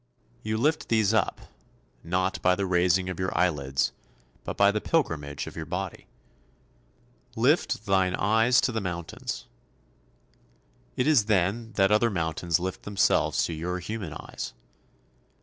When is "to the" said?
8.61-8.81